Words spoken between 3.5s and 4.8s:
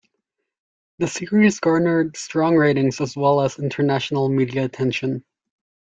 international media